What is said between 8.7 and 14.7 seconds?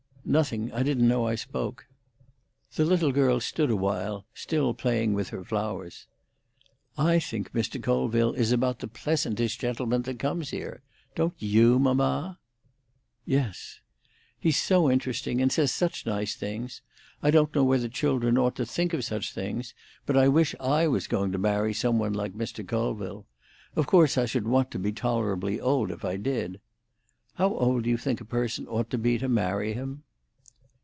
the pleasantest gentleman that comes here. Don't you, mamma?" "Yes." "He's